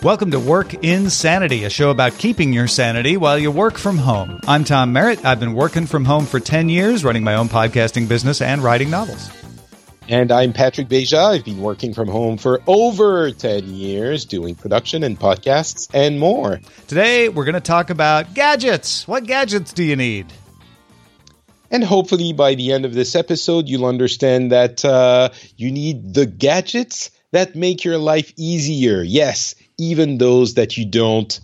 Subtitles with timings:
[0.00, 4.38] Welcome to Work Insanity, a show about keeping your sanity while you work from home.
[4.46, 5.24] I'm Tom Merritt.
[5.24, 8.90] I've been working from home for 10 years, running my own podcasting business and writing
[8.90, 9.28] novels.
[10.08, 11.32] And I'm Patrick Beja.
[11.32, 16.60] I've been working from home for over 10 years, doing production and podcasts and more.
[16.86, 19.08] Today, we're going to talk about gadgets.
[19.08, 20.32] What gadgets do you need?
[21.72, 26.24] And hopefully, by the end of this episode, you'll understand that uh, you need the
[26.24, 29.02] gadgets that make your life easier.
[29.02, 31.40] Yes, even those that you don't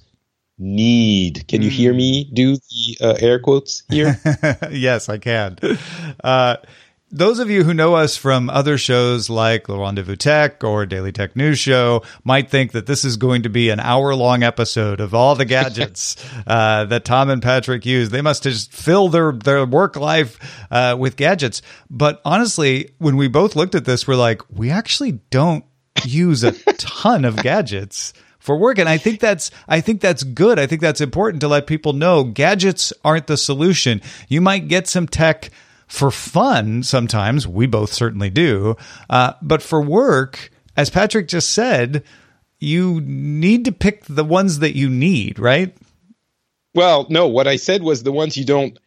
[0.58, 1.46] need.
[1.48, 4.20] Can you hear me do the uh, air quotes here?
[4.70, 5.58] yes, I can.
[6.22, 6.56] Uh,
[7.10, 11.12] those of you who know us from other shows like Le Rendezvous Tech or Daily
[11.12, 15.00] Tech News Show might think that this is going to be an hour long episode
[15.00, 18.10] of all the gadgets uh, that Tom and Patrick use.
[18.10, 21.62] They must just fill their, their work life uh, with gadgets.
[21.88, 25.64] But honestly, when we both looked at this, we're like, we actually don't
[26.04, 28.78] use a ton of gadgets for work.
[28.78, 30.58] And i think that's i think that's good.
[30.58, 34.02] I think that's important to let people know gadgets aren't the solution.
[34.28, 35.50] You might get some tech
[35.86, 37.48] for fun sometimes.
[37.48, 38.76] We both certainly do.
[39.08, 42.04] Uh, but for work as patrick just said
[42.58, 45.74] you need to pick the ones that you need right?
[46.74, 48.78] Well, no, what I said was the ones you don't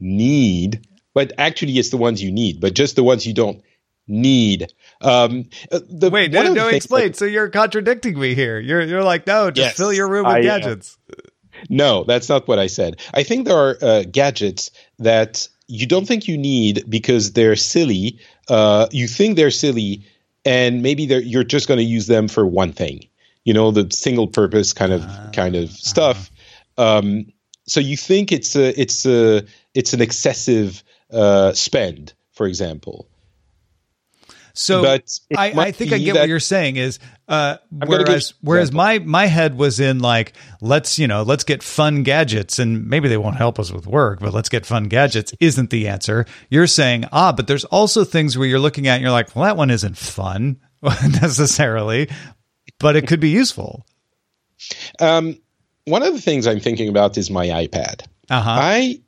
[0.00, 3.62] need, but actually it's the ones you need, but just the ones you don't
[4.08, 4.72] need.
[5.00, 9.04] Um, uh, the, wait no, no explain that- so you're contradicting me here you're you're
[9.04, 10.42] like no just Yes, fill your room with I am.
[10.44, 10.98] gadgets
[11.68, 13.00] No, that's not what I said.
[13.14, 18.20] I think there are uh, gadgets that you don't think you need because they're silly.
[18.48, 20.04] Uh, you think they're silly,
[20.44, 23.08] and maybe they're, you're just going to use them for one thing.
[23.44, 26.30] You know, the single purpose kind of kind of stuff.
[26.76, 27.32] Um,
[27.66, 29.42] so you think it's a it's a
[29.74, 33.08] it's an excessive uh, spend, for example.
[34.58, 36.98] So But I, I think I get what you're saying is
[37.28, 42.02] uh, whereas whereas my my head was in like let's you know let's get fun
[42.02, 45.70] gadgets and maybe they won't help us with work but let's get fun gadgets isn't
[45.70, 46.26] the answer.
[46.50, 49.44] You're saying ah but there's also things where you're looking at and you're like well
[49.44, 52.08] that one isn't fun necessarily
[52.80, 53.86] but it could be useful.
[54.98, 55.38] Um,
[55.84, 58.06] one of the things I'm thinking about is my iPad.
[58.28, 58.58] Uh huh.
[58.60, 59.00] I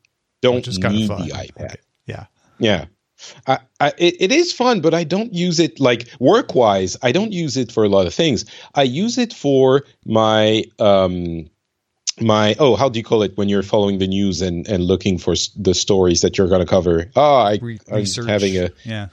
[0.43, 1.77] don't Which is kind of need the iPad.
[2.07, 2.27] Yeah.
[2.59, 2.85] Yeah.
[3.47, 6.97] I, I, it, it is fun, but I don't use it like work wise.
[7.03, 8.45] I don't use it for a lot of things.
[8.75, 11.49] I use it for my um,
[12.21, 15.19] my oh, how do you call it when you're following the news and, and looking
[15.19, 17.11] for the stories that you're going to cover?
[17.17, 19.09] Oh, I, Re- I'm having a yeah.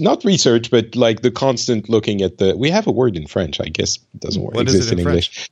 [0.00, 2.56] not research, but like the constant looking at the.
[2.56, 4.54] We have a word in French, I guess it doesn't work.
[4.54, 5.50] What is exist it in English.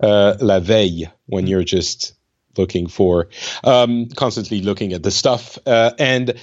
[0.00, 2.14] Uh, la veille, when you're just
[2.56, 3.28] looking for,
[3.64, 6.34] um, constantly looking at the stuff, uh, and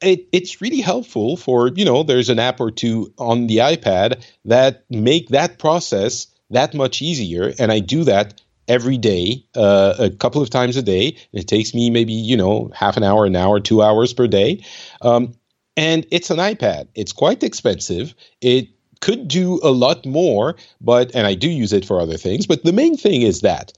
[0.00, 4.24] it, it's really helpful for you know there's an app or two on the ipad
[4.44, 7.52] that make that process that much easier.
[7.58, 11.16] And i do that every day uh, a couple of times a day.
[11.32, 14.64] It takes me maybe you know half an hour an hour two hours per day.
[15.02, 15.34] Um,
[15.76, 16.88] and it's an ipad.
[16.94, 18.14] It's quite expensive.
[18.40, 18.68] It
[19.00, 22.64] could do a lot more but and i do use it for other things but
[22.64, 23.70] the main thing is that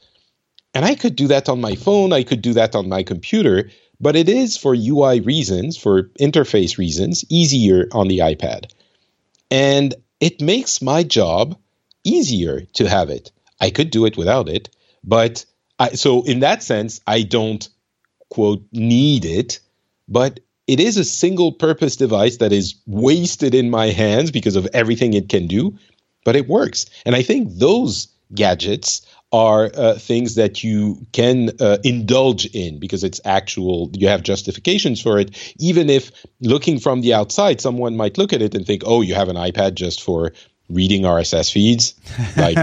[0.74, 3.70] and I could do that on my phone, I could do that on my computer,
[4.00, 8.72] but it is for UI reasons, for interface reasons, easier on the iPad.
[9.50, 11.58] And it makes my job
[12.04, 13.30] easier to have it.
[13.60, 14.68] I could do it without it,
[15.04, 15.44] but
[15.78, 17.68] I, so in that sense, I don't
[18.30, 19.60] quote need it,
[20.08, 24.68] but it is a single purpose device that is wasted in my hands because of
[24.74, 25.76] everything it can do,
[26.24, 26.86] but it works.
[27.06, 33.04] And I think those gadgets are uh, things that you can uh, indulge in because
[33.04, 36.10] it's actual you have justifications for it even if
[36.40, 39.36] looking from the outside someone might look at it and think oh you have an
[39.36, 40.32] ipad just for
[40.70, 41.94] reading rss feeds
[42.38, 42.56] like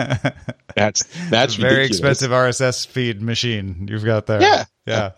[0.75, 1.99] that's that's Very ridiculous.
[1.99, 4.41] expensive RSS feed machine you've got there.
[4.41, 4.65] Yeah.
[4.85, 5.11] Yeah.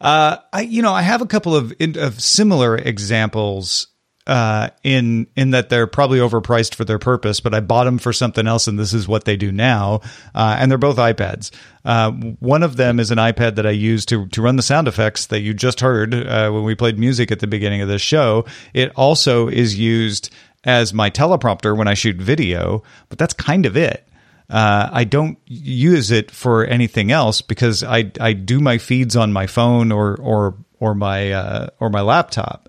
[0.00, 3.88] Uh, I, you know, I have a couple of, of similar examples
[4.30, 8.12] uh, in in that they're probably overpriced for their purpose, but I bought them for
[8.12, 10.02] something else, and this is what they do now.
[10.32, 11.50] Uh, and they're both iPads.
[11.84, 14.86] Uh, one of them is an iPad that I use to to run the sound
[14.86, 18.02] effects that you just heard uh, when we played music at the beginning of this
[18.02, 18.44] show.
[18.72, 20.32] It also is used
[20.62, 24.06] as my teleprompter when I shoot video, but that's kind of it.
[24.48, 29.32] Uh, I don't use it for anything else because I I do my feeds on
[29.32, 32.68] my phone or or or my uh, or my laptop.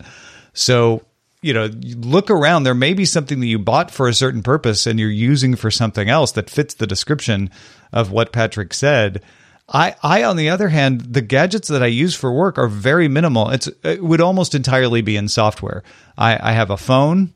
[0.54, 1.04] So
[1.42, 2.64] you know, look around.
[2.64, 5.72] There may be something that you bought for a certain purpose and you're using for
[5.72, 7.50] something else that fits the description
[7.92, 9.22] of what Patrick said.
[9.74, 13.08] I, I, on the other hand, the gadgets that I use for work are very
[13.08, 13.50] minimal.
[13.50, 15.84] It's, it would almost entirely be in software.
[16.18, 17.34] I, I have a phone.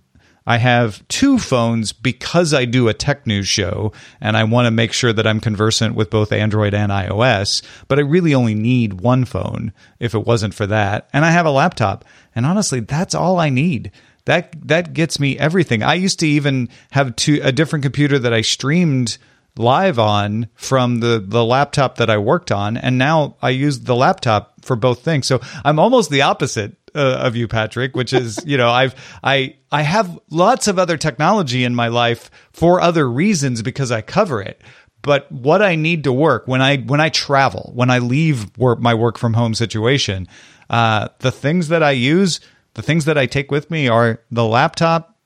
[0.48, 4.72] I have two phones because I do a tech news show and I want to
[4.72, 9.02] make sure that I'm conversant with both Android and iOS, but I really only need
[9.02, 11.10] one phone if it wasn't for that.
[11.14, 12.06] And I have a laptop.
[12.36, 13.92] And honestly, that's all I need.
[14.26, 15.84] That that gets me everything.
[15.84, 19.18] I used to even have two a different computer that I streamed
[19.58, 23.96] live on from the the laptop that I worked on and now I use the
[23.96, 25.28] laptop for both things.
[25.28, 29.56] So I'm almost the opposite uh, of you, Patrick, which is, you know, I've, I,
[29.72, 34.42] I have lots of other technology in my life for other reasons because I cover
[34.42, 34.62] it.
[35.02, 38.80] But what I need to work when I, when I travel, when I leave work,
[38.80, 40.28] my work from home situation,
[40.70, 42.40] uh, the things that I use,
[42.74, 45.20] the things that I take with me are the laptop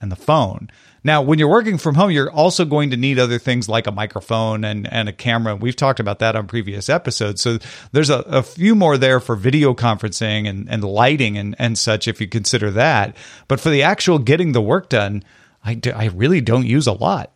[0.00, 0.68] and the phone.
[1.02, 3.92] Now, when you're working from home, you're also going to need other things like a
[3.92, 5.56] microphone and, and a camera.
[5.56, 7.40] We've talked about that on previous episodes.
[7.40, 7.58] So
[7.92, 12.06] there's a, a few more there for video conferencing and, and lighting and, and such
[12.06, 13.16] if you consider that.
[13.48, 15.24] But for the actual getting the work done,
[15.64, 17.32] I, do, I really don't use a lot.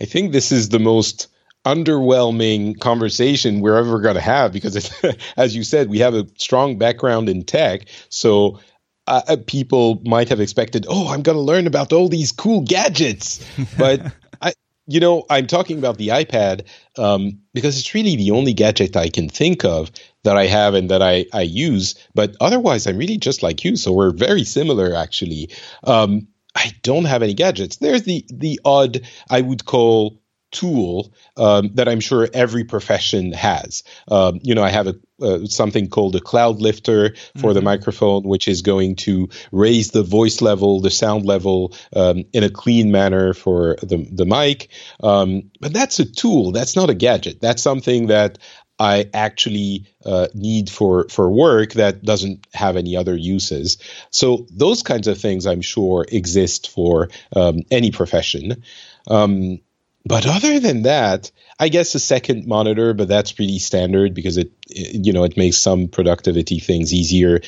[0.00, 1.28] I think this is the most
[1.64, 4.92] underwhelming conversation we're ever going to have because,
[5.36, 7.86] as you said, we have a strong background in tech.
[8.10, 8.60] So
[9.06, 12.62] uh, uh, people might have expected, oh, I'm going to learn about all these cool
[12.62, 13.44] gadgets.
[13.78, 14.00] But
[14.40, 14.52] I,
[14.86, 16.66] you know, I'm talking about the iPad
[16.98, 19.90] um, because it's really the only gadget I can think of
[20.22, 21.94] that I have and that I, I use.
[22.14, 23.76] But otherwise, I'm really just like you.
[23.76, 25.50] So we're very similar, actually.
[25.84, 27.76] Um, I don't have any gadgets.
[27.76, 30.20] There's the the odd I would call
[30.54, 33.82] tool um, that I'm sure every profession has.
[34.08, 37.52] Um, you know, I have a uh, something called a cloud lifter for mm-hmm.
[37.54, 42.42] the microphone, which is going to raise the voice level, the sound level um, in
[42.42, 44.70] a clean manner for the the mic.
[45.02, 46.52] Um, but that's a tool.
[46.52, 47.40] That's not a gadget.
[47.40, 48.38] That's something that
[48.78, 53.78] I actually uh, need for for work that doesn't have any other uses.
[54.10, 58.64] So those kinds of things, I'm sure, exist for um, any profession.
[59.06, 59.60] Um,
[60.06, 64.52] but other than that, I guess a second monitor, but that's pretty standard because it,
[64.68, 67.40] it you know, it makes some productivity things easier.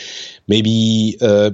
[0.49, 1.51] Maybe uh,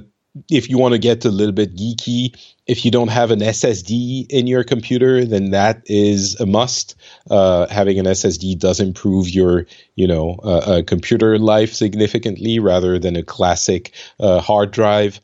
[0.49, 2.35] if you want to get a little bit geeky,
[2.65, 6.95] if you don't have an SSD in your computer, then that is a must.
[7.29, 9.65] Uh, having an SSD does improve your,
[9.95, 15.19] you know, uh, uh, computer life significantly rather than a classic uh, hard drive.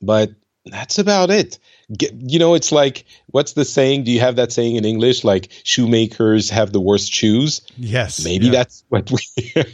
[0.00, 0.30] But
[0.64, 1.58] that's about it
[1.88, 4.04] you know, it's like what's the saying?
[4.04, 5.24] Do you have that saying in English?
[5.24, 7.62] Like shoemakers have the worst shoes.
[7.76, 8.52] Yes, maybe yeah.
[8.52, 9.18] that's what we.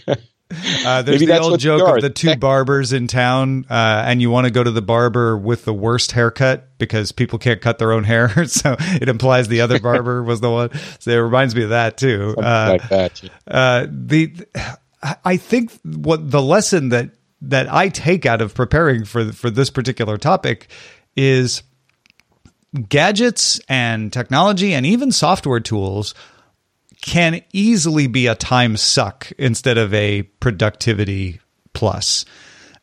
[0.84, 4.30] uh, there's Maybe the old joke of the two barbers in town, uh, and you
[4.30, 7.92] want to go to the barber with the worst haircut because people can't cut their
[7.92, 8.44] own hair.
[8.46, 10.70] so it implies the other barber was the one.
[10.98, 12.34] So it reminds me of that too.
[12.36, 13.22] Uh, like that.
[13.22, 13.30] Yeah.
[13.46, 14.46] Uh, the
[15.24, 17.10] I think what the lesson that
[17.42, 20.68] that I take out of preparing for for this particular topic
[21.16, 21.62] is
[22.88, 26.14] gadgets and technology and even software tools
[27.00, 31.40] can easily be a time suck instead of a productivity
[31.72, 32.24] plus.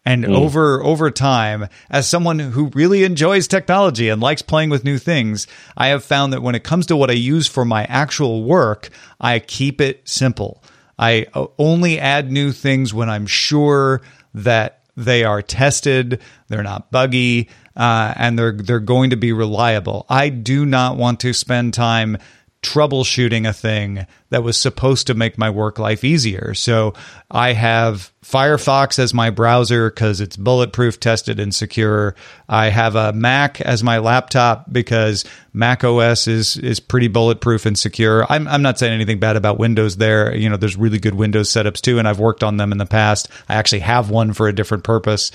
[0.06, 0.36] And mm.
[0.36, 5.48] over over time, as someone who really enjoys technology and likes playing with new things,
[5.76, 8.90] I have found that when it comes to what I use for my actual work,
[9.20, 10.64] I keep it simple.
[10.98, 11.28] I
[11.60, 14.02] only add new things when I'm sure
[14.34, 20.06] that they are tested, they're not buggy, uh, and they're they're going to be reliable.
[20.10, 22.18] I do not want to spend time
[22.64, 26.54] troubleshooting a thing that was supposed to make my work life easier.
[26.54, 26.94] So
[27.32, 32.14] I have Firefox as my browser because it's bulletproof, tested, and secure.
[32.50, 37.80] I have a Mac as my laptop because Mac OS is is pretty bulletproof and
[37.80, 38.26] secure.
[38.30, 40.36] I'm I'm not saying anything bad about Windows there.
[40.36, 42.86] You know, there's really good Windows setups too, and I've worked on them in the
[42.86, 43.30] past.
[43.48, 45.32] I actually have one for a different purpose.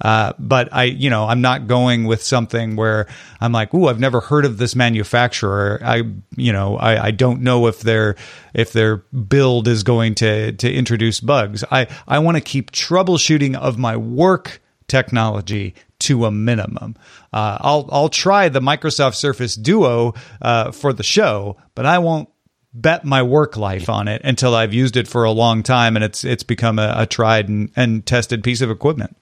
[0.00, 3.06] Uh, but I, you know, I'm not going with something where
[3.40, 6.04] I'm like, "Ooh, I've never heard of this manufacturer." I,
[6.36, 8.14] you know, I, I don't know if they're
[8.54, 11.64] if their build is going to to introduce bugs.
[11.70, 16.96] I I want to keep troubleshooting of my work technology to a minimum.
[17.32, 22.28] Uh, I'll I'll try the Microsoft Surface Duo uh, for the show, but I won't
[22.72, 26.04] bet my work life on it until I've used it for a long time and
[26.04, 29.16] it's it's become a, a tried and, and tested piece of equipment.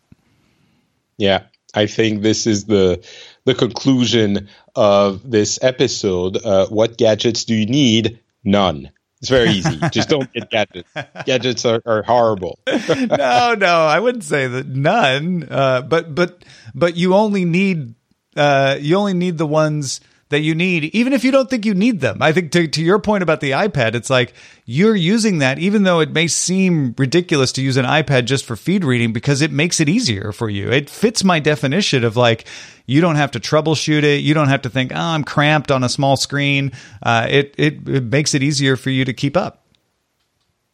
[1.17, 3.07] Yeah, I think this is the
[3.45, 6.45] the conclusion of this episode.
[6.45, 8.19] Uh, what gadgets do you need?
[8.43, 8.91] None.
[9.25, 9.79] It's very easy.
[9.91, 10.91] Just don't get gadgets.
[11.25, 12.59] Gadgets are, are horrible.
[12.69, 15.49] no, no, I wouldn't say that none.
[15.51, 17.95] Uh, but but but you only need
[18.37, 20.03] uh, you only need the ones
[20.35, 22.21] that you need, even if you don't think you need them.
[22.21, 24.35] I think to, to your point about the iPad, it's like
[24.67, 28.57] you're using that, even though it may seem ridiculous to use an iPad just for
[28.57, 30.71] feed reading because it makes it easier for you.
[30.71, 32.47] It fits my definition of like,
[32.87, 34.23] you don't have to troubleshoot it.
[34.23, 36.73] You don't have to think, oh, I'm cramped on a small screen.
[37.01, 39.65] Uh, it, it, it makes it easier for you to keep up.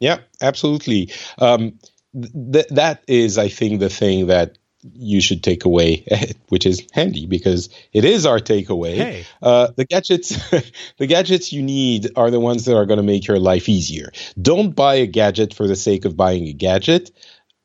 [0.00, 1.12] Yeah, absolutely.
[1.38, 1.78] Um,
[2.14, 6.06] th- that is, I think, the thing that you should take away,
[6.48, 8.96] which is handy because it is our takeaway.
[8.96, 9.26] Hey.
[9.42, 10.28] Uh, the gadgets,
[10.98, 14.10] the gadgets you need are the ones that are going to make your life easier.
[14.40, 17.10] Don't buy a gadget for the sake of buying a gadget.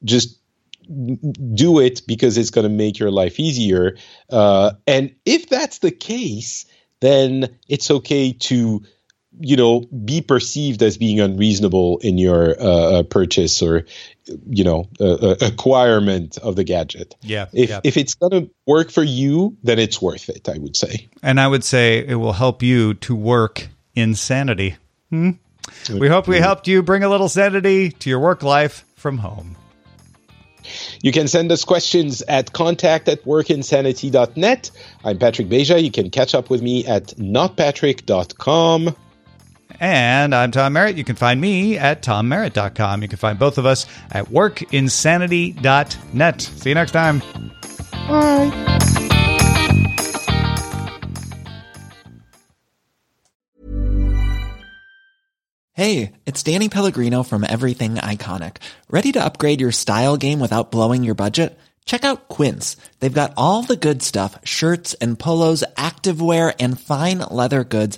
[0.03, 0.39] Just
[0.85, 3.97] do it because it's going to make your life easier.
[4.29, 6.65] Uh, and if that's the case,
[6.99, 8.83] then it's okay to
[9.39, 13.85] you know be perceived as being unreasonable in your uh, uh purchase or
[14.47, 17.79] you know uh, uh, acquirement of the gadget yeah if yeah.
[17.83, 21.39] if it's going to work for you then it's worth it i would say and
[21.39, 24.75] i would say it will help you to work insanity
[25.09, 25.31] hmm?
[25.91, 29.55] we hope we helped you bring a little sanity to your work life from home
[31.01, 34.71] you can send us questions at contact at workinsanity.net.
[35.03, 35.81] I'm Patrick Beja.
[35.81, 38.95] You can catch up with me at notpatrick.com.
[39.79, 40.97] And I'm Tom Merritt.
[40.97, 43.01] You can find me at tommerritt.com.
[43.01, 46.41] You can find both of us at workinsanity.net.
[46.41, 47.21] See you next time.
[48.07, 48.51] Bye.
[55.73, 58.57] Hey, it's Danny Pellegrino from Everything Iconic.
[58.89, 61.59] Ready to upgrade your style game without blowing your budget?
[61.83, 62.77] Check out Quince.
[63.01, 67.97] They've got all the good stuff shirts and polos, activewear, and fine leather goods